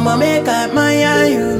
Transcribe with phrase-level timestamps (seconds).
[0.00, 0.94] I'ma make up my
[1.28, 1.59] you.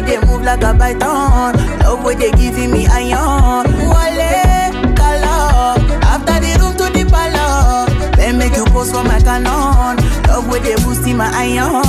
[0.00, 1.54] Body they move like a python.
[1.80, 3.66] Love way they giving me iron.
[3.88, 5.76] Wale, color.
[6.02, 8.16] After the room to the palace.
[8.16, 9.96] Then make you post for my canon.
[10.28, 11.84] Love way they boosting my iron.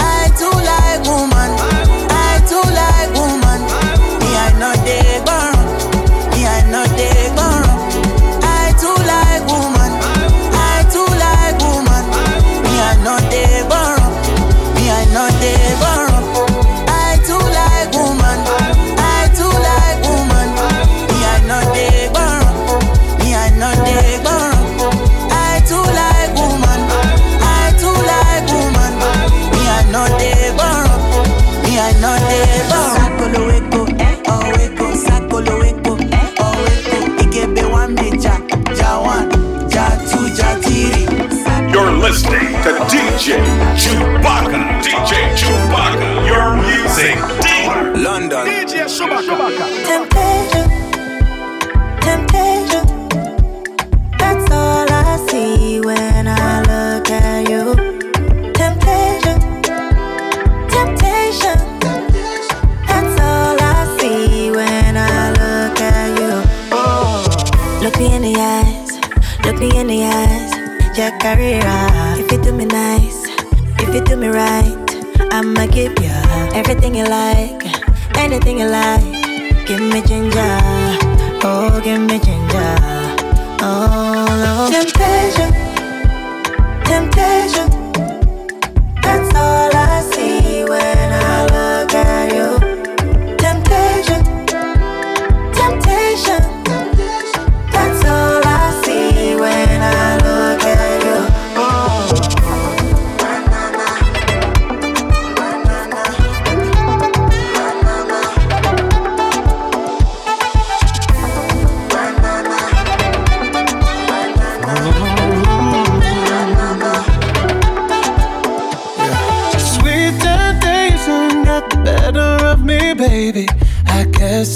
[0.00, 1.52] I too like woman.
[2.10, 3.11] I too like
[42.12, 43.40] listening to DJ
[43.74, 44.52] Shubak.
[44.84, 45.96] DJ Shubak,
[46.28, 47.96] your music dealer.
[47.96, 48.44] London.
[48.46, 49.24] DJ Shubak.
[49.88, 50.68] Temptation,
[52.06, 52.84] temptation.
[54.18, 57.64] That's all I see when I look at you.
[58.60, 59.38] Temptation,
[60.68, 61.58] temptation.
[62.88, 66.32] That's all I see when I look at you.
[67.82, 68.90] Look me in the eyes,
[69.46, 70.51] look me in the eyes.
[70.94, 71.62] Jack career.
[72.20, 73.24] If you do me nice,
[73.80, 74.76] if you do me right,
[75.32, 76.12] I'ma give you
[76.54, 77.64] everything you like,
[78.18, 79.02] anything you like.
[79.66, 80.58] Give me ginger,
[81.44, 82.76] oh, give me ginger.
[83.64, 84.68] Oh, no.
[84.70, 85.50] Temptation,
[86.84, 87.71] temptation.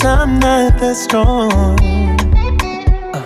[0.06, 1.50] I'm not that strong.
[3.12, 3.24] Uh,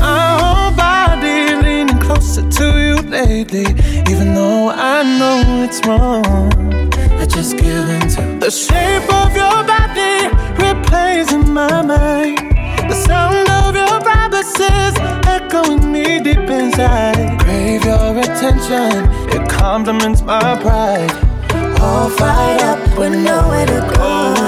[0.00, 3.66] my whole body leaning closer to you lately,
[4.10, 6.24] even though I know it's wrong.
[7.20, 12.38] I just give in to the shape of your body replays in my mind.
[12.88, 14.94] The sound of your promises
[15.28, 17.38] echoing me deep inside.
[17.40, 21.12] Crave your attention, it compliments my pride.
[21.82, 24.47] All fired up with nowhere to go.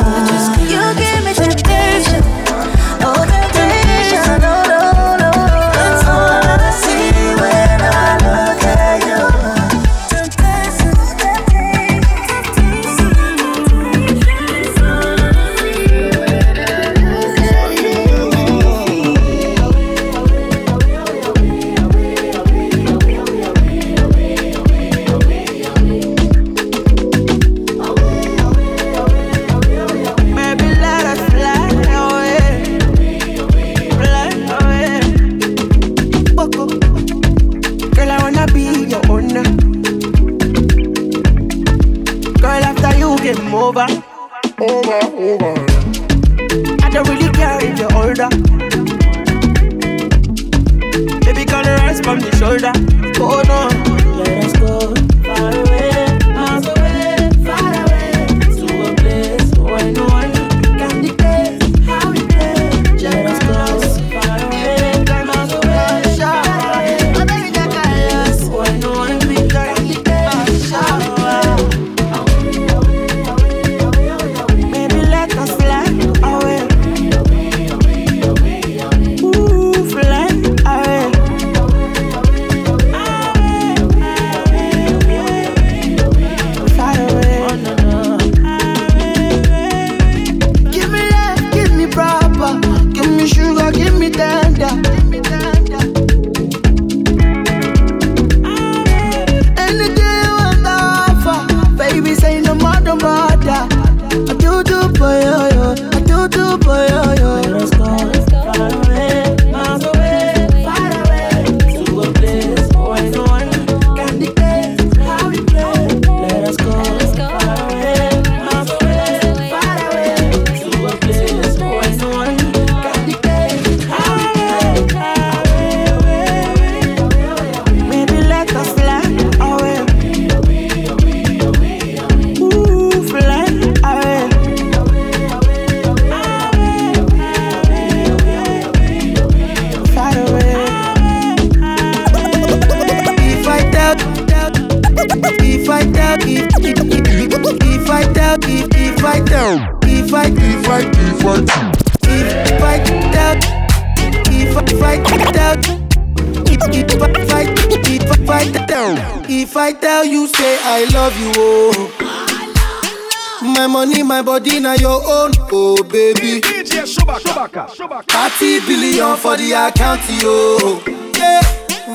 [170.22, 170.80] Yo.
[171.16, 171.40] Yeah.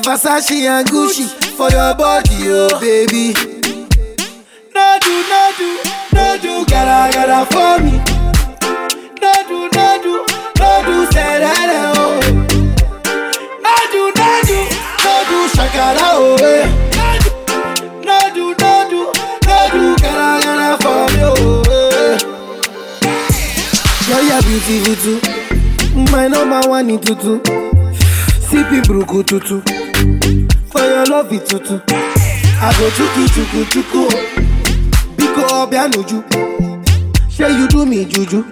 [0.02, 1.24] Versace and Gucci
[1.56, 3.32] for your body, oh baby.
[4.74, 5.78] No do, no do,
[6.12, 7.92] no gotta, for me.
[9.20, 9.86] No do, no
[11.12, 11.38] say
[11.96, 12.20] oh.
[13.64, 14.28] No do, no
[15.54, 16.36] shakara, oh.
[16.42, 16.66] eh.
[18.04, 18.72] No do, no
[20.02, 21.62] gotta, for me, oh.
[21.70, 22.16] eh.
[24.08, 25.18] You're beautiful.
[26.12, 27.75] My number one in tutu.
[28.50, 29.60] Sippy bruku tutu.
[30.70, 31.80] For your love it tutu.
[32.58, 34.08] I go chuku chuku chuku.
[35.16, 36.24] Biko obianuju.
[37.30, 38.44] Say you do me juju.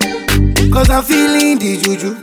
[0.72, 2.16] Cause I'm feeling the juju.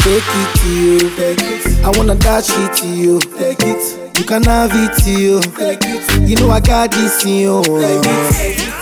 [0.00, 1.10] Shake it to you.
[1.16, 1.84] Take it.
[1.84, 3.20] I wanna dash it to you.
[3.38, 4.18] Take it.
[4.18, 5.40] You can have it to you.
[5.40, 6.28] Take it.
[6.28, 7.62] You know I got this in you.
[7.62, 8.74] Take it.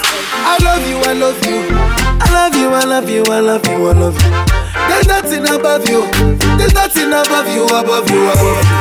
[0.48, 1.76] I love you, I love you.
[2.18, 4.65] I love you, I love you, I love you, I love you.
[4.88, 6.06] There's nothing above you.
[6.58, 8.72] There's nothing above you, above you, above you.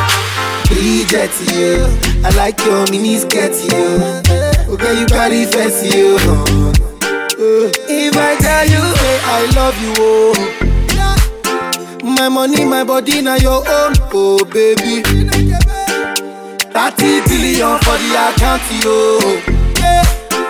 [0.76, 1.86] Bridget, you.
[2.26, 4.02] I like your mini skirt, you.
[4.74, 6.18] Okay, you carry fancy, you.
[7.88, 10.34] If I tell you, say I love you, oh.
[12.04, 15.02] My money, my body, now your own, oh baby.
[16.72, 19.20] 30 billion for the account, yo.
[19.80, 20.04] Yeah.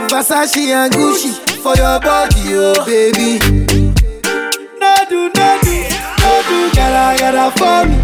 [0.10, 3.40] Versace and Gucci for your body, oh baby.
[4.86, 5.76] No do, no do,
[6.22, 7.98] no do, gotta, gotta for me.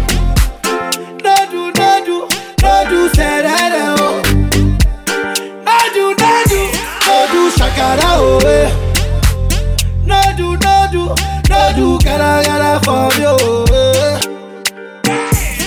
[1.22, 2.16] No do, no do,
[2.60, 4.18] no do, say that, oh.
[5.62, 6.60] No do, no do,
[7.06, 8.68] no do, shakara, oh, eh.
[10.04, 11.02] No do, no do,
[11.48, 14.18] no do, gotta, gotta for me, oh, eh.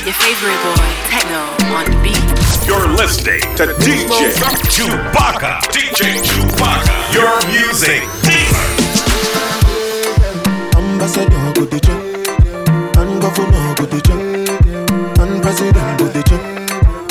[0.03, 1.41] Your favorite boy, Techno,
[1.77, 2.67] on the beat.
[2.67, 4.33] You're listening to DJ
[4.67, 5.39] Shubak.
[5.71, 6.83] DJ Shubak.
[7.13, 8.74] Your music dealer.
[10.95, 11.99] Ambassador go the job,
[12.95, 16.39] and governor go the job, and president go the job.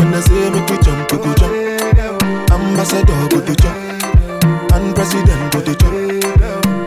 [0.01, 1.53] When I say make we jump, we go jump.
[2.51, 3.77] Ambassador go the job,
[4.73, 5.93] and president go the job,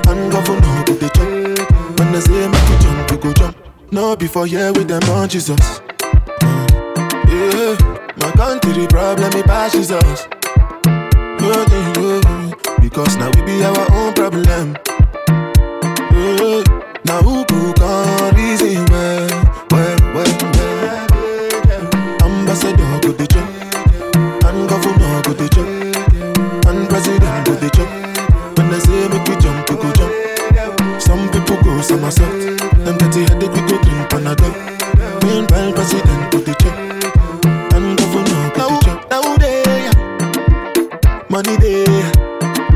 [0.10, 2.00] and governor go the job.
[2.00, 3.58] When I say make we jump, we go jump.
[3.92, 5.80] No before here with them on Jesus.
[8.18, 10.28] My country problem it passes us.
[10.88, 12.52] Yeah, yeah, yeah.
[12.82, 14.76] Because now we be our own problem.
[17.08, 19.30] Now who can reason well,
[19.72, 21.08] well, well, well.
[22.22, 23.48] Ambassador go the job,
[24.44, 25.68] and governor go the job,
[26.68, 27.88] and president go the job.
[28.58, 31.02] When I say make we jump, we go jump.
[31.02, 34.54] Some people go somersault, them get the headache, we go drink Panadol.
[35.24, 36.76] Meanwhile, president go the job,
[37.74, 39.00] and governor go the job.
[39.10, 39.64] Now they,
[41.30, 41.86] money they,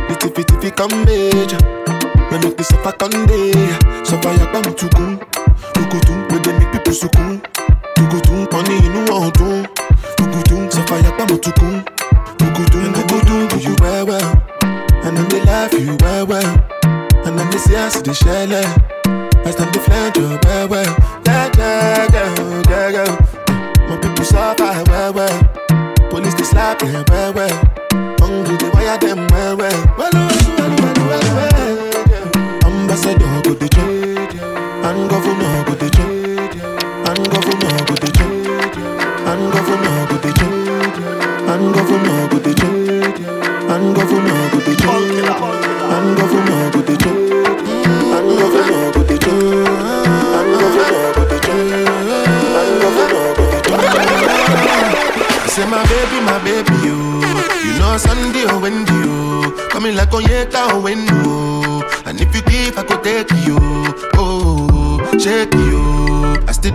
[0.08, 1.60] the tiffy tiffy come major.
[2.32, 3.51] Me make the suffer conde Suffer
[18.52, 18.76] shell
[19.48, 20.92] As them they flange you well well.
[21.26, 23.88] Yeah yeah yeah yeah yeah.
[23.88, 25.38] My people suffer well well.
[26.10, 27.31] Police they slap them well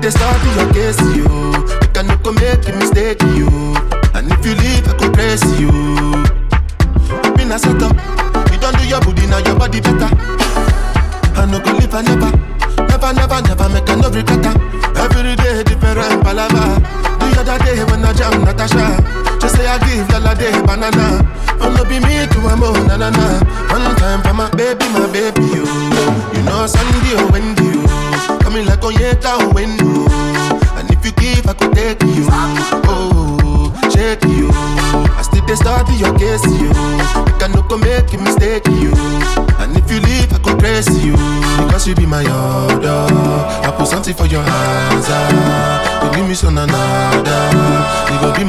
[0.06, 1.05] they start your case,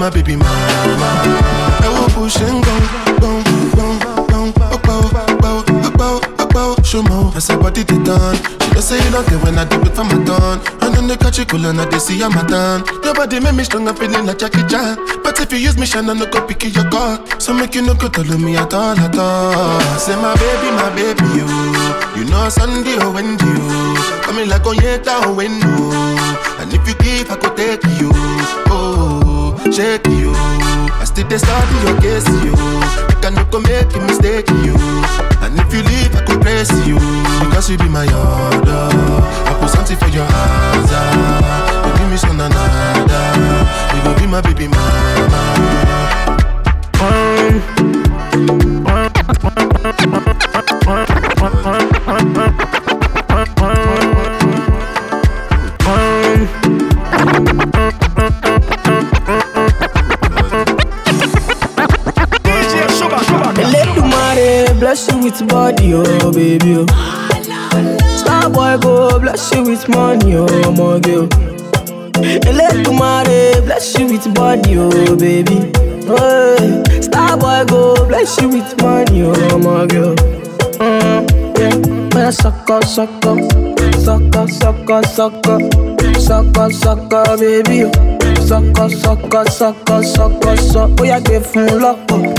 [0.08, 0.48] my baby mama.
[1.84, 2.84] I won't ṣe ń gbọ̀n
[3.20, 3.38] gbọ̀n
[3.76, 4.46] gbọ̀n gbọ̀n
[4.76, 7.18] ọgbà ó ọgbà ó ọgbà ó ọgbà ó ṣọmọ.
[7.38, 8.38] Ẹsẹ̀ bọ́dí ti done.
[8.64, 10.58] She dey say you don dey when I do it for my turn.
[10.86, 12.84] Ọ̀nà ní kájí kò lọ́nà dey sí yàmà tán.
[13.04, 14.96] Your body make me strong and feeling like Jackie Chan.
[15.24, 17.18] But if you use me, Shana no go pick your call.
[17.40, 19.80] So make you no go tell me at all at all.
[20.00, 21.48] Say my baby, my baby, you.
[22.18, 23.96] You know Sunday or Wednesday, you.
[24.24, 26.18] Coming like Onyeka or Wendo.
[26.60, 28.12] And if you give, I could take you.
[29.78, 30.34] Shake you.
[30.34, 32.54] I still dey study your case, you.
[32.58, 34.74] I can no go make a mistake, you.
[35.46, 36.98] And if you leave, I could praise you.
[37.46, 38.90] Because you be my order.
[39.46, 40.90] I put something for your hands.
[40.90, 41.86] Ah.
[41.86, 42.58] You give me some another.
[43.94, 45.37] You go be my baby mama.
[65.94, 66.76] oh baby.
[66.78, 66.86] Oh.
[68.18, 71.28] Star boy go bless you with money, oh my girl.
[72.54, 75.72] Let tomorrow bless you with body, oh baby.
[76.10, 77.02] Oh, hey.
[77.02, 80.16] Star boy go bless you with money, oh my girl.
[80.80, 81.60] Mm,
[82.14, 82.30] yeah.
[82.32, 83.40] Suck up, suck up,
[83.96, 85.62] suck up, suck up, suck up,
[86.18, 87.90] suck up, suck up, baby.
[88.42, 91.00] Suck up, suck up, suck up, suck up, suck up.
[91.00, 92.37] Oh yeah, give me oh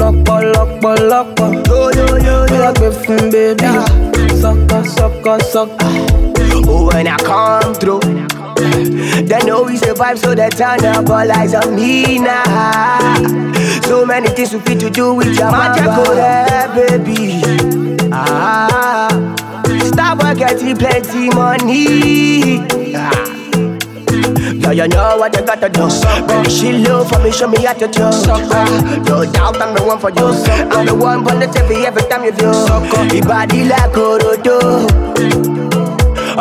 [0.00, 1.48] lọ́pọ̀, lọ́pọ̀, lọ́pọ̀.
[1.68, 3.70] Bóyá gbé fún bébí.
[4.40, 5.92] Sucker, sucker, sucker.
[6.68, 8.00] Oh, when I come through,
[9.28, 13.14] they know we survive, so they turn up all eyes on me now.
[13.88, 15.86] So many things we fit to do with your magic,
[16.74, 17.42] baby.
[18.12, 19.08] Ah,
[19.84, 22.60] stop getting plenty money.
[22.96, 23.33] Ah.
[24.62, 25.88] Yeah, you know what you gotta do.
[26.26, 28.04] Baby, she low for me, show me how to do.
[29.08, 30.26] No doubt I'm the one for you.
[30.72, 32.52] I'm the one on the TV every time you view.
[33.12, 34.58] Your body like Orodo.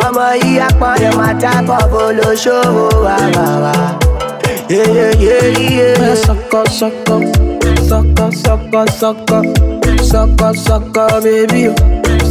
[0.05, 3.75] ọmọ yìí apọ̀nrẹ̀ máa tábọ̀ bó ló ṣòwò wá wá wá.
[6.25, 7.21] Sucker, sucker,
[7.89, 9.43] sucker, sucker, sucker,
[10.03, 11.67] sucker, sucker, baby.
[11.69, 11.75] oh.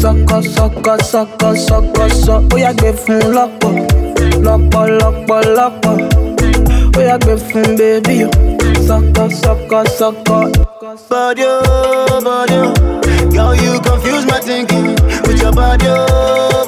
[0.01, 2.41] Sucker, sucker, sucker, sucker, sucker.
[2.51, 3.73] Bóyá gbé fún lọ́pọ̀,
[4.47, 5.95] lọ́pọ̀, lọ́pọ̀, lọ́pọ̀.
[6.93, 8.17] Bóyá gbé fún bébí.
[8.27, 8.31] oh.
[8.87, 10.45] Sucker, sucker, sucker.
[11.09, 12.61] Body, oh, body.
[13.35, 14.87] Girl, you confuse my thinking
[15.27, 16.67] with your body, oh.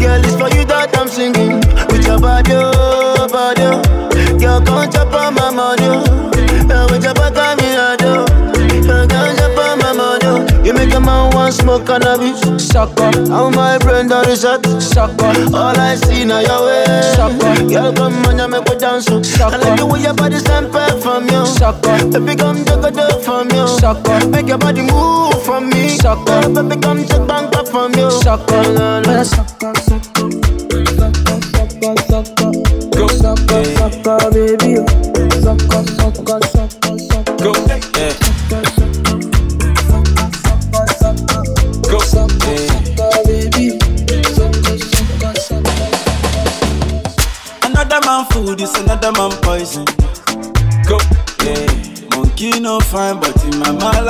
[0.00, 3.28] Girl, it's for you that I'm singing with your body, oh.
[4.40, 6.13] Girl, come chop on my money.
[10.64, 12.40] You make a man want smoke cannabis.
[12.66, 14.64] Sucker, How my brain done reset.
[14.80, 17.02] sucker, All I see now your way.
[17.14, 17.68] Sucker.
[17.68, 19.06] Girl, come on, you make me dance.
[19.10, 19.20] oh.
[19.44, 21.44] I like the way your body stand back from you.
[21.46, 23.68] sucker, Baby, come take a dip from you.
[23.68, 24.26] Sucker.
[24.28, 25.88] Make your body move from me.
[25.98, 26.48] Sucker.
[26.48, 28.10] Baby, come take bank back from you.
[28.10, 28.62] sucker.
[28.72, 29.02] La, la.
[29.06, 30.43] Well, sucker, sucker, sucker,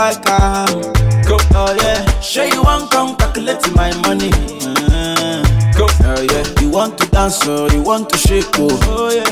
[0.04, 0.82] like am.
[1.24, 2.20] Go, oh yeah.
[2.20, 4.30] Sure you want come calculate my money.
[4.32, 5.40] Uh,
[5.78, 6.44] go, oh yeah.
[6.60, 9.30] You want to dance or you want to shake oh, oh yeah.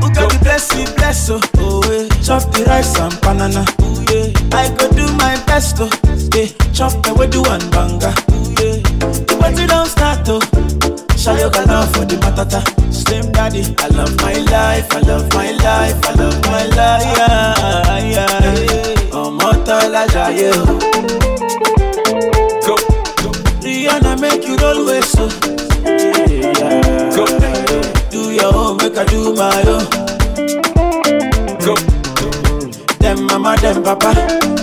[0.00, 2.08] Who got the blessing, bless oh, oh yeah.
[2.22, 4.58] Chop the rice and banana, oh yeah.
[4.58, 5.88] I go do my best oh,
[6.36, 6.48] yeah.
[6.76, 8.76] Chop the way do one banga, oh yeah.
[9.24, 10.40] The party don't start oh.
[11.16, 12.60] Shayo love for the matata.
[12.92, 17.16] Slim daddy, I love my life, I love my life, I love my life.
[17.16, 18.45] Yeah, yeah.
[20.12, 20.78] Jayé o.
[22.66, 22.74] Go.
[23.62, 25.28] Rihanna make you roll with so.
[25.84, 27.24] Yeah, go.
[28.10, 29.86] Do your own, make I do my own.
[31.64, 31.74] Go.
[32.98, 34.10] Them mama, them papa,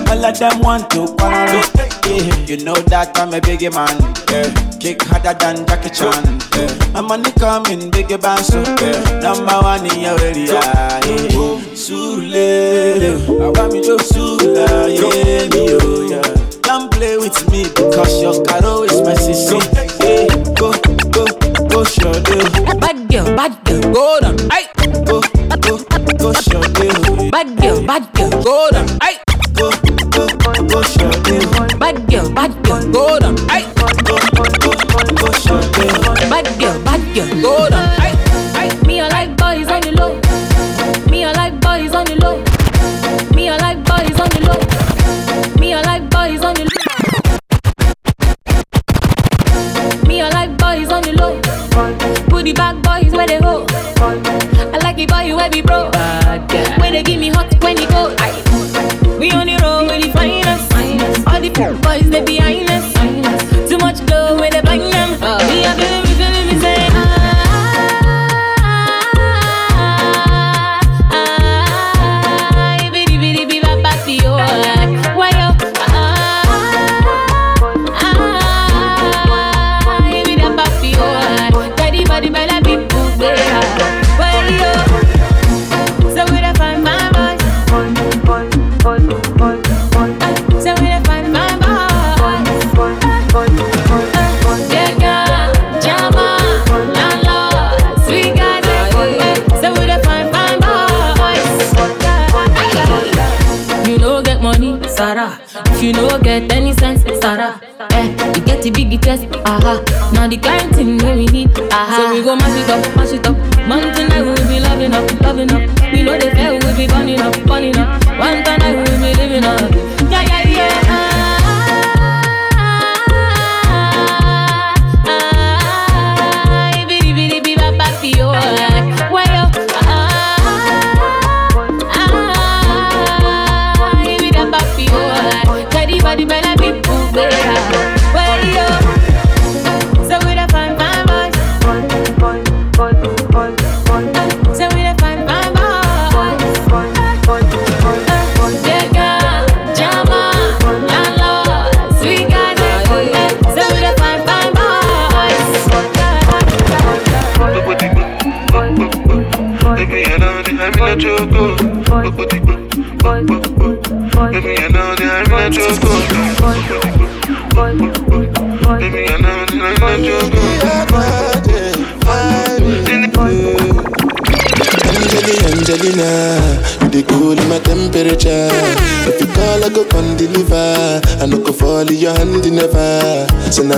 [0.09, 1.63] all of them want to quarrel.
[2.05, 3.95] Yeah, you know that I'm a biggie man.
[4.29, 4.72] Yeah.
[4.83, 6.41] Kick harder than Jackie Chan.
[6.59, 6.91] Yeah.
[6.91, 9.19] My money coming, biggie band so yeah.
[9.23, 10.59] Number one in your area.
[10.59, 10.99] Yeah.
[11.71, 16.59] Sule, I want me to Sula, yeah, me oh yeah.
[16.63, 19.55] Don't play with me because your caro is my sissy.
[20.03, 20.27] Yeah,
[20.59, 20.73] go,
[21.15, 21.23] go,
[21.69, 22.43] go, sure do.
[22.83, 24.35] Bad girl, bad girl, go down.
[24.51, 24.67] Aye.
[25.07, 25.21] Go,
[25.63, 25.79] go,
[26.19, 27.31] go, sure do.
[27.31, 28.87] Bad girl, bad girl, go down.
[28.99, 29.19] Aye.
[29.53, 29.71] Go,
[30.11, 30.27] go,
[30.67, 31.39] go, sure do.
[31.79, 33.35] Bad girl, bad girl, go down.
[33.49, 33.62] Aye.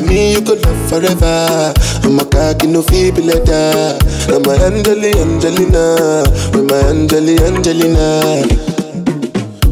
[0.06, 1.74] Me you could love forever.
[2.04, 3.98] I'm a cocky no feeble letter.
[4.30, 8.22] I'm a Angelina, Angelina, with my Angelina, Angelina.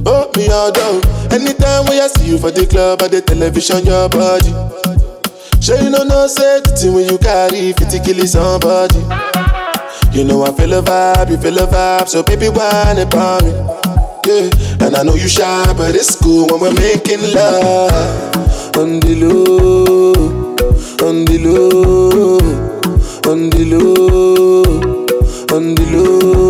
[0.06, 1.02] Oh, me all down.
[1.32, 4.52] Anytime when I see you for the club or the television, your body.
[5.62, 9.00] Sure you know no thing when you carry 50 kill somebody.
[10.12, 13.52] You know I feel a vibe, you feel a vibe, so baby whine about me.
[14.26, 18.42] Yeah, and I know you shy, but it's cool when we're making love.
[18.75, 20.13] On the low,
[21.07, 22.39] on the low,
[23.31, 24.63] on the low,
[25.55, 26.42] on the low,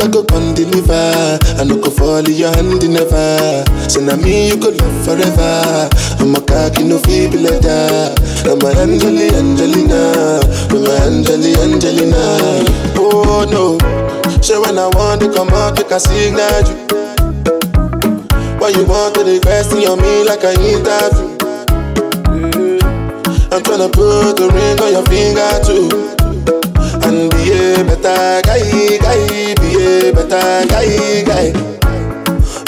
[0.00, 1.38] I go come deliver.
[1.58, 3.64] I no go fall in your hand never.
[3.90, 5.88] So now me you go love forever.
[6.20, 8.14] I'm a cocky no feeble letter.
[8.48, 12.64] I'm a Angeli Angelina, I'm a Angeli Angelina.
[12.96, 13.78] Oh no,
[14.40, 16.76] so when I want to come out, take a signal you.
[18.58, 21.36] Why you want to invest in me like I interview?
[22.30, 22.82] Mm.
[23.52, 26.21] I'm tryna put a ring on your finger too.
[27.12, 31.52] And be a better guy, guy, be a better guy, guy.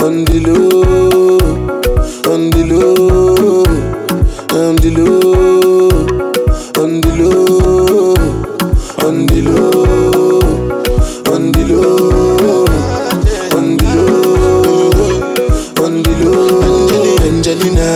[0.05, 1.39] On the low,
[2.31, 3.65] on the low,
[4.53, 5.95] on the low,
[6.77, 8.13] on the low,
[9.03, 10.43] on the low,
[11.33, 12.67] on the low,
[13.57, 14.93] on the low,
[15.87, 17.17] on the low.
[17.25, 17.89] Angelina,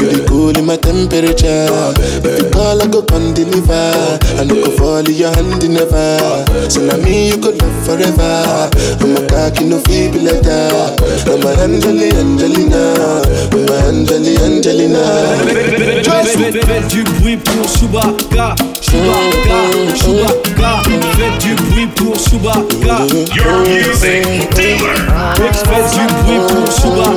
[0.00, 1.92] you the cool in my temperature.
[2.24, 4.23] If you call, I go come deliver.
[4.38, 6.18] I go fall in your hand never.
[6.68, 8.70] So now me you could love forever.
[9.00, 10.96] I'm a cocky no feeble letter.
[11.26, 15.04] I'm a Angeli Angelina, I'm a Angeli Angelina.
[16.04, 18.16] Faites du bruit pour Shubak,
[18.80, 20.36] Shubak, Shubak.
[21.16, 22.64] Faites du bruit pour Shubak.
[23.34, 24.94] Your music dealer.
[25.36, 27.16] Faites du bruit pour Shubak,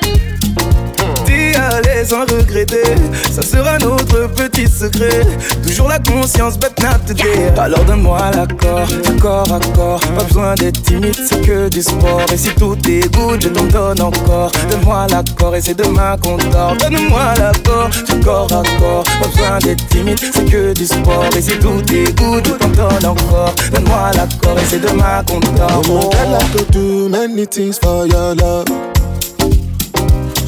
[1.83, 2.95] l'aise sans regretter.
[3.31, 5.25] Ça sera notre petit secret.
[5.65, 7.51] Toujours la conscience, not today.
[7.57, 10.01] Alors donne-moi l'accord, à corps.
[10.15, 12.21] Pas besoin d'être timide, c'est que du sport.
[12.33, 14.51] Et si tout est good, je t'en donne encore.
[14.69, 16.75] Donne-moi l'accord et c'est demain qu'on dort.
[16.77, 19.03] Donne-moi l'accord, du corps à corps.
[19.03, 21.29] Pas besoin d'être timide, c'est que du sport.
[21.37, 23.53] Et si tout est good, je t'en donne encore.
[23.71, 25.81] Donne-moi l'accord et c'est demain qu'on dort.
[25.89, 27.79] Oh, many things.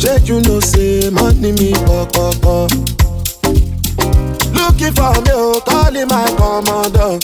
[0.04, 2.72] Check you know say money me pop pop pop.
[4.52, 7.20] Looking for me, oh, calling my commander.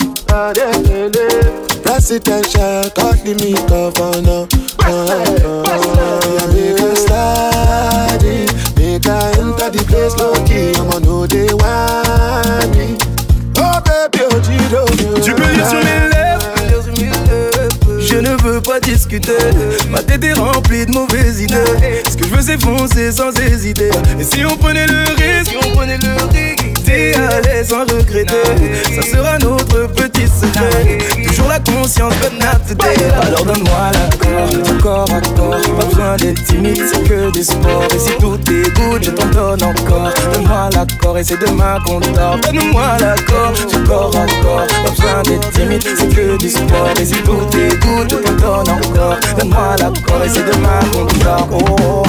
[1.82, 4.46] Presidential, calling me governor.
[4.80, 6.46] Ah, ah, ah.
[6.54, 10.72] Make a slide in, make I enter the place low key.
[10.80, 12.96] I'ma know they want me.
[13.60, 14.86] Oh baby, oh Giro,
[15.22, 16.39] Tu peux lire sur mes lèvres
[18.10, 19.32] Je ne veux pas discuter.
[19.88, 22.02] Ma tête est remplie de mauvaises idées.
[22.10, 23.90] Ce que je veux c'est foncer sans hésiter.
[24.18, 26.70] Et si on prenait le risque Si on prenait le risque
[27.16, 28.32] à l'aise sans regretter.
[28.94, 30.98] Ça sera notre petit secret.
[31.26, 32.82] Toujours la conscience but not
[33.22, 35.76] Alors donne-moi l'accord corps à corps.
[35.78, 39.26] Pas besoin d'être timide C'est que du sport Et si tout est good Je t'en
[39.26, 40.10] donne encore.
[40.32, 42.38] Donne-moi l'accord Et c'est demain qu'on dort.
[42.40, 43.52] Donne-moi l'accord
[43.86, 44.66] corps à corps.
[44.84, 48.70] Pas besoin d'être timide C'est que du sport Et si tout est Je t'en donne
[48.70, 49.16] encore.
[49.36, 52.02] Donne-moi l'accord Et c'est demain qu'on dort Oh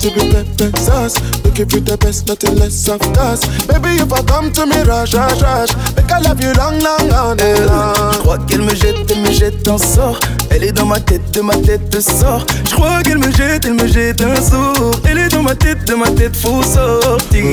[0.00, 1.20] to be the sauce.
[1.44, 3.44] Looking for the best, nothing less of course.
[3.66, 5.72] Baby, if I come to me, rush, rush, rush.
[5.94, 8.12] Make I love you long, long, long, Elle, long.
[8.12, 10.18] Je crois qu'elle me jette, elle me jette un sort.
[10.50, 12.46] Elle est dans ma tête, de ma tête de sort.
[12.64, 14.92] Je crois qu'elle me jette, elle me jette un sort.
[15.08, 17.44] Elle est dans ma tête, de ma tête, faut sortir.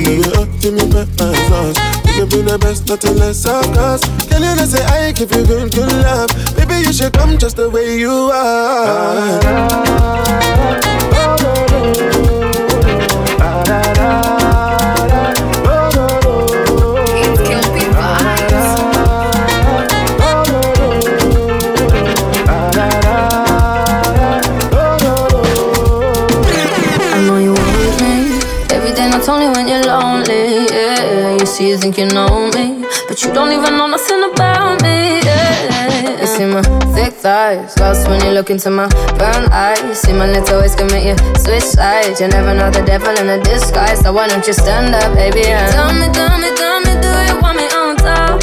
[0.62, 1.78] To me, best sauce.
[2.18, 4.02] Looking for the best, nothing less of course.
[4.30, 6.30] Can you not say I give you good, good love?
[6.56, 9.38] Baby, you should come just the way you are.
[31.92, 35.22] Think you know me, but you don't even know nothing about me.
[35.24, 36.62] Yeah, you see my
[36.94, 39.80] thick thighs, lost when you look into my brown eyes.
[39.84, 42.20] You See my lips always can make you switch sides.
[42.20, 45.48] You never know the devil in a disguise, so why don't you stand up, baby?
[45.48, 48.42] And tell me, tell me, tell me, do you want me on top?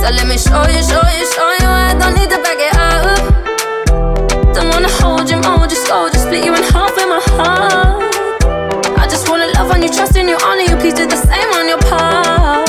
[0.00, 1.68] So let me show you, show you, show you.
[1.68, 3.20] I don't need to back it up.
[4.54, 7.97] Don't wanna hold you, mold you slow, just split you in half with my heart.
[9.68, 10.76] Love on you, trust in you, honor you.
[10.78, 12.66] Please do the same on your part.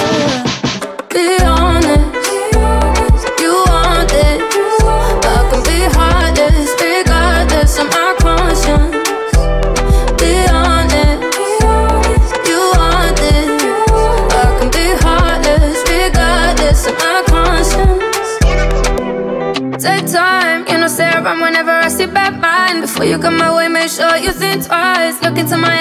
[1.13, 2.11] Be honest,
[3.39, 4.41] you want it.
[5.23, 8.91] I can be heartless, regardless of my conscience.
[10.19, 11.23] Be honest,
[12.45, 13.47] you want it.
[14.35, 18.03] I can be heartless, regardless of my conscience.
[19.81, 22.81] Take time, you know, around whenever I see bad mind.
[22.81, 25.21] Before you come my way, make sure you think twice.
[25.21, 25.78] Look into my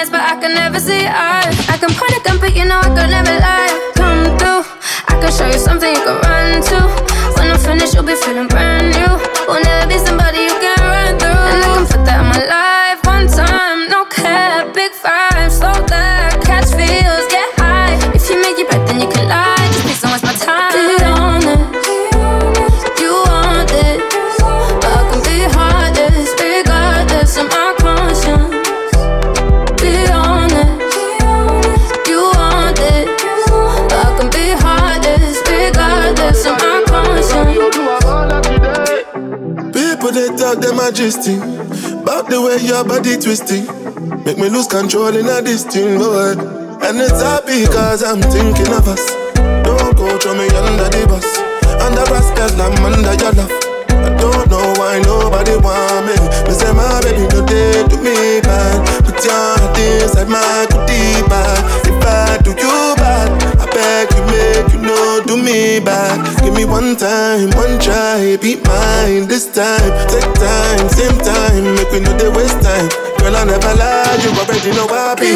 [0.63, 1.55] never see eyes.
[1.73, 3.71] I can point a gun, but you know I could never lie.
[3.99, 4.63] Come through,
[5.11, 6.79] I can show you something you can run to.
[7.35, 8.68] When I'm finished, you'll be feeling brand
[40.89, 43.61] a About the way your body twisting
[44.25, 46.33] Make me lose control in a this thing, boy
[46.81, 49.05] And it's happy cause I'm thinking of us.
[49.61, 51.29] Don't go throw me under the bus.
[51.77, 53.53] Under rascals, I'm under your love.
[54.01, 56.17] I don't know why nobody want me.
[56.49, 61.21] Me say my baby no day to me bad Put your heart inside my goodie
[61.29, 61.85] bag.
[61.85, 62.28] If I
[65.49, 68.37] me bad Give me one time, one try.
[68.41, 71.75] Be mine this time Take time, same time.
[71.75, 72.89] Make we know they waste time.
[73.19, 74.17] Girl I never lie.
[74.23, 75.33] You already know I Be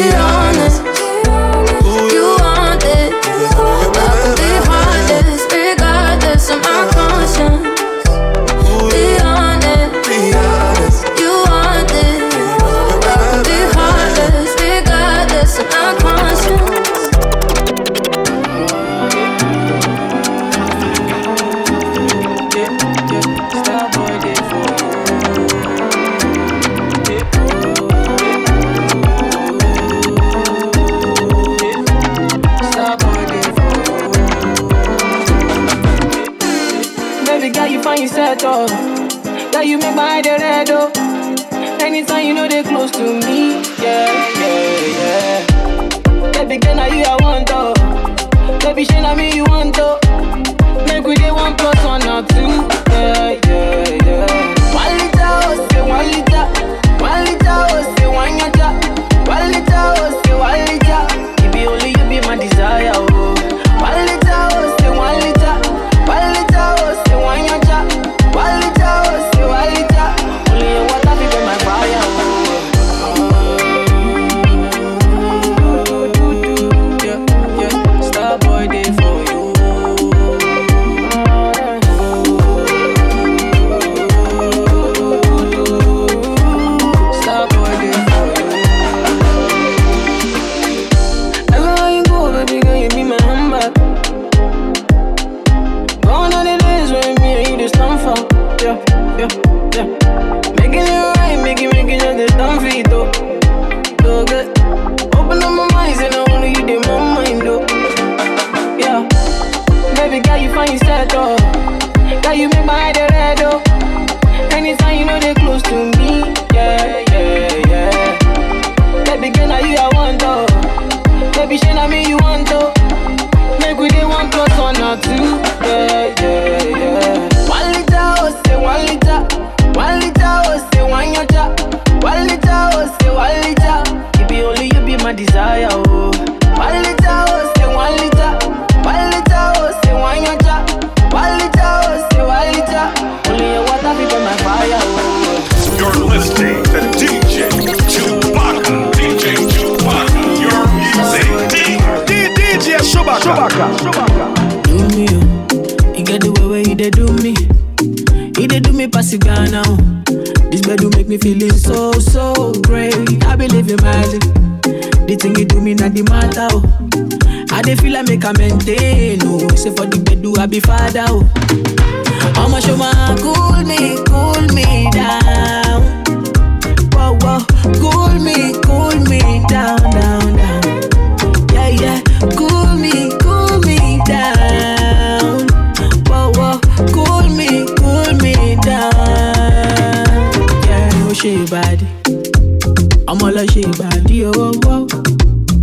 [193.52, 194.76] ṣe ìbàdí ọwọ́ wọ́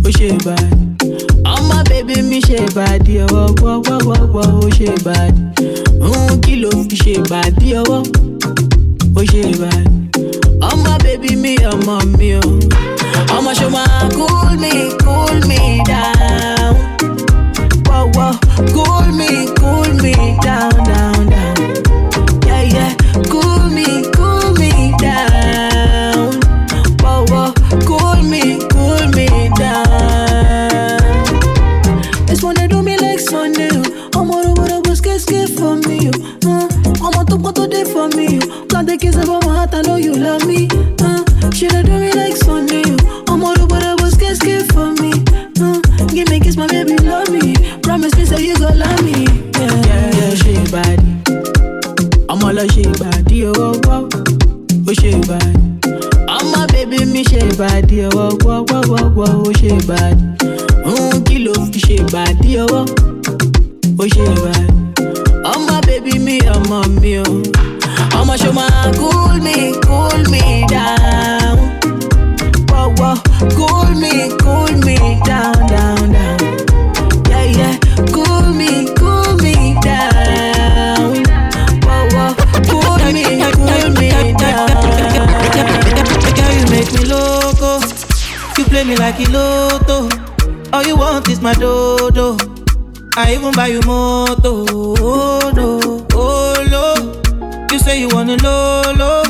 [0.06, 0.76] ó ṣe ìbàdí.
[1.54, 5.42] ọmọ bèbí mi ṣe ìbàdí ọwọ́ wọ́ wọ́ wọ́ wọ́ ó ṣe ìbàdí.
[6.06, 8.00] òun kí ló fi ṣe ìbàdí ọwọ́
[88.82, 90.08] pay me like a lotto.
[90.72, 92.36] All you want is my dodo.
[93.16, 94.64] I even buy you moto.
[94.68, 97.68] Oh no, oh no.
[97.70, 99.22] You say you wanna lolo,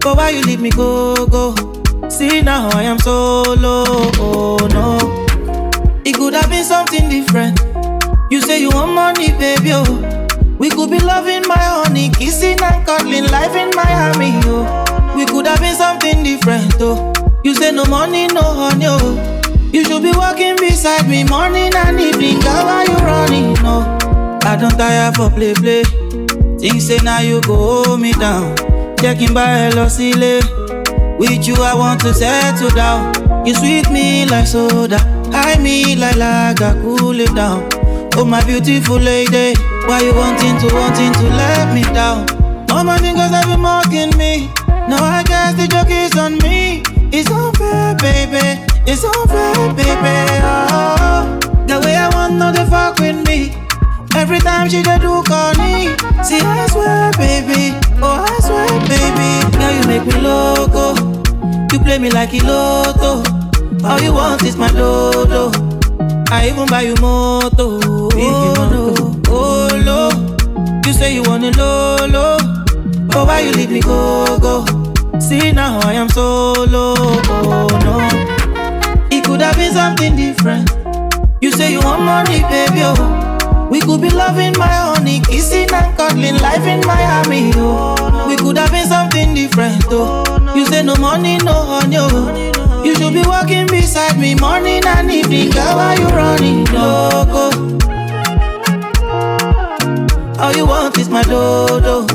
[0.00, 1.54] but why you leave me go go?
[2.08, 3.84] See now I am solo.
[4.18, 4.98] Oh no,
[6.04, 7.60] it could have been something different.
[8.30, 9.70] You say you want money, baby.
[9.72, 10.12] Oh.
[10.58, 14.32] We could be loving my honey, kissing and cuddling, life in Miami.
[14.44, 15.14] Oh.
[15.16, 17.15] We could have been something different, oh.
[17.46, 19.70] You say no money, no honey, oh.
[19.72, 22.40] You should be walking beside me morning and evening.
[22.40, 23.54] How why you running?
[23.62, 23.86] No,
[24.42, 25.84] I don't tire for play, play.
[26.58, 28.56] Things say now you go hold me down.
[28.96, 30.42] Checking by Losile.
[31.20, 33.14] With you, I want to settle down.
[33.46, 34.98] You sweet me like soda.
[35.30, 37.68] High me like lager, cool it down.
[38.16, 39.56] Oh, my beautiful lady.
[39.86, 42.26] Why you wanting to, wanting to let me down?
[42.72, 44.50] All my niggas have been mocking me.
[44.90, 46.82] Now I guess the joke is on me.
[47.18, 48.60] It's unfair, baby.
[48.86, 50.16] It's unfair, baby.
[50.44, 53.54] Oh, the way I want no they fuck with me.
[54.14, 55.96] Every time she dey do corny.
[56.22, 57.72] See, I swear, baby.
[58.02, 59.30] Oh, I swear, baby.
[59.56, 60.94] Girl, you make me loco.
[61.72, 63.22] You play me like a lotto.
[63.86, 65.50] All you want is my dodo.
[66.30, 67.80] I even buy you moto.
[67.82, 69.22] Oh, no.
[69.28, 70.82] oh, no.
[70.86, 72.36] You say you want a lolo.
[73.08, 74.85] But why you leave me go, go?
[75.18, 76.94] See, now I am solo.
[76.98, 77.96] Oh, no.
[79.10, 80.70] It could have been something different.
[81.40, 82.82] You say you want money, baby.
[82.84, 83.68] Oh.
[83.70, 87.50] We could be loving my honey, kissing and cuddling, life in Miami.
[87.56, 88.26] Oh.
[88.28, 89.84] We could have been something different.
[89.88, 90.52] Oh.
[90.54, 91.96] You say no money, no honey.
[91.98, 92.82] Oh.
[92.84, 95.50] You should be walking beside me morning and evening.
[95.50, 97.50] Girl, why you running loco?
[100.38, 102.06] All you want is my dodo.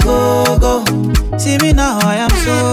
[0.00, 0.84] Go, go?
[1.38, 2.69] See me now, I am solo.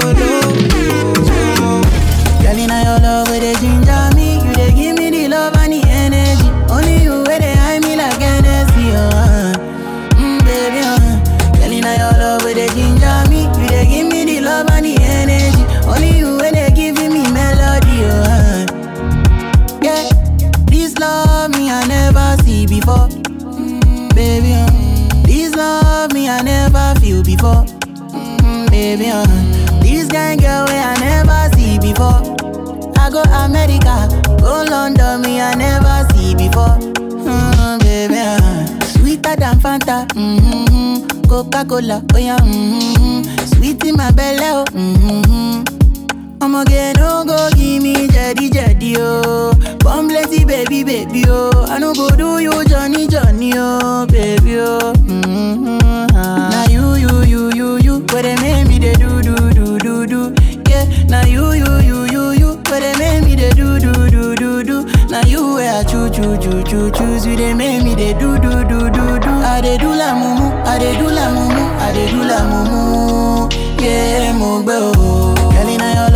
[34.78, 36.78] London, me I never see before.
[37.26, 38.68] Mm, baby, uh.
[38.94, 41.28] sweeter than Fanta, mm-hmm.
[41.28, 43.24] Coca Cola, oh yeah, mm-hmm.
[43.56, 44.66] sweet in my belly, oh.
[44.70, 46.44] Mm-hmm.
[46.44, 49.52] I'ma get no go give me jetty jetty oh.
[49.82, 51.66] Come plenty baby baby oh.
[51.68, 54.94] I no go do you Johnny Johnny oh baby oh.
[65.18, 68.38] Now you where I choo choo choo choo choose you they make me they do
[68.38, 69.30] do do do do.
[69.52, 73.52] I they do la mumu, I they do la mumu, I they do la mumu.
[73.82, 75.34] Yeah, mo oh.
[75.34, 76.07] Girl, inna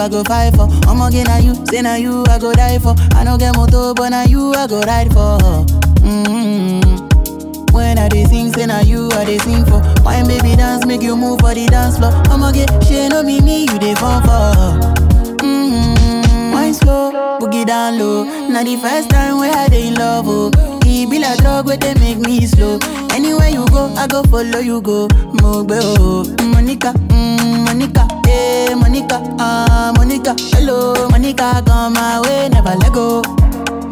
[0.00, 0.68] I go fight for.
[0.88, 2.94] I'ma get na you, say na you, I go die for.
[3.14, 5.38] I no get motor, but na you, I go ride for.
[6.00, 7.06] Mm-hmm.
[7.74, 9.80] When I dey sing, say na you, I dey sing for.
[10.02, 12.12] Wine baby dance, make you move for the dance floor.
[12.32, 14.80] I'ma get she no be me, you dey fall for.
[15.44, 16.52] Mm-hmm.
[16.52, 18.24] Wine slow, boogie down low.
[18.48, 20.50] Now the first time where I dey in love, oh.
[20.86, 22.78] E be like drug where they make me slow.
[23.12, 25.08] Anywhere you go, I go follow you go.
[25.40, 27.49] Mogbe oh, Monica, mm,
[28.30, 30.34] Eh, Monica, ah, Monica.
[30.54, 33.22] Hello, Monica, come my way, never let go.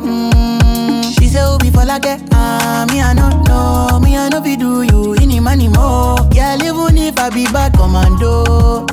[0.04, 4.56] Mm, she say Obi for like ah, me I no know, me I no be
[4.56, 6.16] do you any money more.
[6.32, 8.86] Yeah, even if I be bad commando.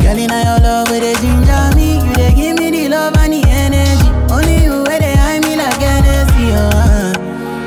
[0.00, 3.32] Girl, inna your love where they ginger me, you they give me the love and
[3.34, 4.08] the energy.
[4.32, 6.70] Only you where they hide me like Hennessy, oh.
[6.72, 7.12] Uh.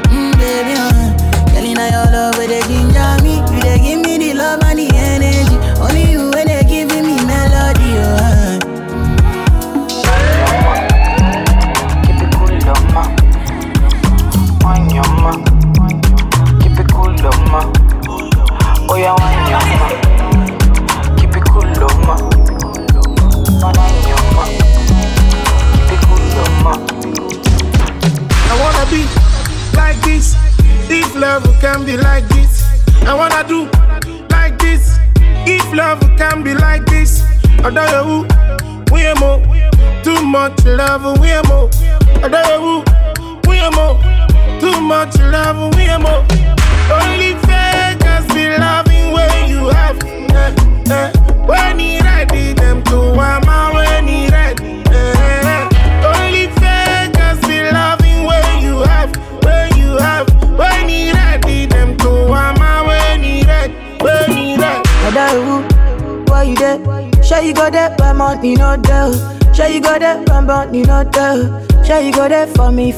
[0.10, 1.54] Mm, baby, uh.
[1.54, 4.13] Girl, inna your love where they ginger me, you they give me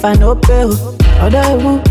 [0.05, 0.61] I no pay.
[0.65, 0.95] Oh.
[1.19, 1.81] Whether you,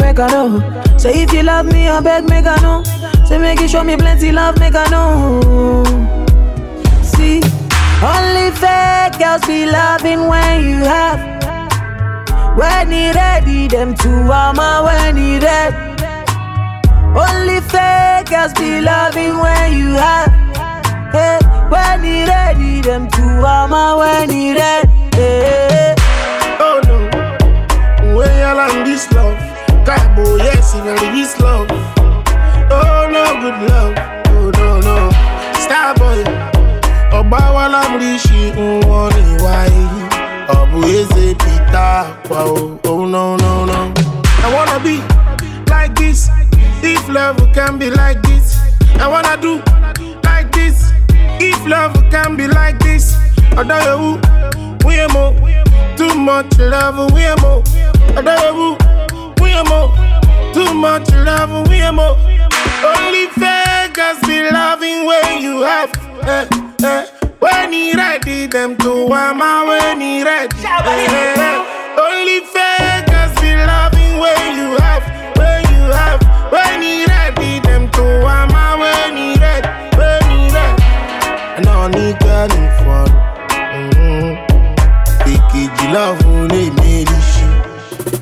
[0.00, 0.98] make I know.
[0.98, 2.82] Say if you love me, I beg make I know.
[3.24, 5.84] Say make you show me plenty love, make I know.
[7.04, 7.38] See,
[8.02, 11.20] only fake girls be loving when you have.
[12.58, 15.76] When he ready, them two armor when he ready.
[17.14, 20.32] Only fake girls be loving when you have.
[21.14, 21.38] Hey,
[21.70, 24.88] when he ready, them two armor when he ready.
[25.14, 26.01] Hey.
[28.92, 29.38] This love,
[29.86, 31.66] Cabo, yes, you very this love.
[32.70, 33.94] Oh no, good love.
[34.36, 34.96] Oh no, no,
[35.64, 36.20] Starboy.
[37.18, 39.84] Ọba wa lámúríṣi ń wọ́n ní wáyé.
[40.98, 42.40] Eze Peter pa.
[42.84, 43.80] Oh no, no, no.
[44.44, 44.96] I wanna be
[45.72, 46.28] like this.
[46.82, 48.60] If love can be like this.
[49.00, 49.62] I wanna do
[50.28, 50.92] like this.
[51.40, 53.16] If love can be like this.
[53.60, 54.10] Ọ̀dọ́ yòówù,
[54.84, 55.24] wíyẹn mo.
[55.96, 57.36] Too much love, wíyẹn
[58.08, 58.20] mo.
[58.20, 58.68] Ọ̀dọ́ yòówù,
[59.40, 59.80] wíyẹn mo.
[60.54, 62.08] Too much love, wíyẹn mo.
[62.92, 65.90] Only fakers be loving when you have.
[66.26, 66.46] Eh,
[66.84, 67.04] eh.
[67.40, 70.56] When he ready, them to wama when he ready.
[70.64, 71.58] Eh, eh.
[72.06, 75.04] Only fakers be loving when you have.
[75.38, 76.20] When you have.
[76.54, 79.68] When he ready, them to wama when he ready.
[79.98, 80.82] When he ready.
[81.56, 83.08] And I need getting fun.
[83.74, 84.30] Mm-hmm.
[85.32, 86.81] Ìkejì lọ́hùn lè méjì ṣe.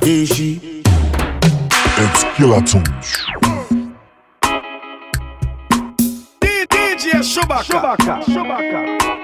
[0.01, 0.81] Èṣì.
[2.03, 3.25] It's Killer Tunes.
[6.41, 9.20] DJ Shubaka.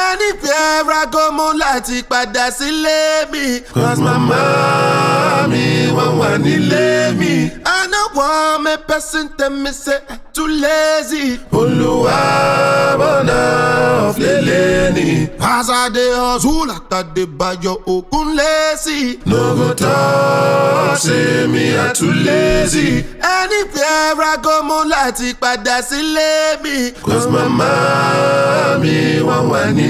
[0.00, 3.60] Anywhere I go, mo láti padà sílé mi.
[3.74, 5.64] Cause mama mi
[5.96, 7.50] wọ́n wà nílé mi.
[7.66, 11.38] I no want me person tell me say I too lazy.
[11.52, 12.20] Olúwa
[13.00, 13.38] bọ̀nà
[14.08, 15.28] ọ̀flẹ̀lẹ̀ ni.
[15.40, 17.24] As I dey hustle, àtàdé
[17.94, 18.98] ògùn lẹ́sì.
[19.26, 23.04] No go say me I too lazy.
[23.22, 26.92] Anywhere I go, mo láti padà sílé mi.
[27.06, 27.70] Cause mama
[28.82, 28.94] mi
[29.28, 29.89] wọ́n wà nílé mi.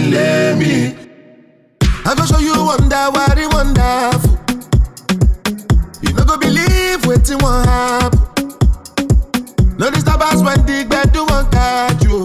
[2.06, 4.38] I go show you wonder, very wonderful.
[6.00, 8.18] You no go believe wetin wan happen.
[9.78, 9.88] No
[10.22, 12.24] us when the gbedu wan catch you.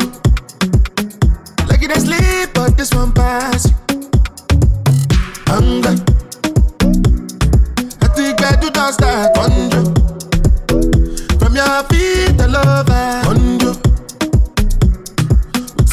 [1.68, 3.76] Like you dey sleep, but this one pass you.
[5.48, 5.96] Hunger.
[8.02, 9.84] At the gbedu don start conjure.
[11.40, 13.55] From your feet over conjure.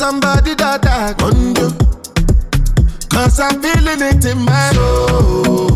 [0.03, 1.71] Somebody that I conjure.
[3.09, 5.72] Cause I'm feeling it in my soul.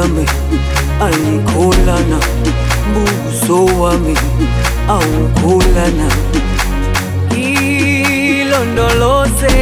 [0.00, 0.24] Yami
[1.06, 2.18] ayikholana
[2.92, 4.14] buso wami
[4.88, 6.08] awukholana
[8.40, 9.58] ilondoloze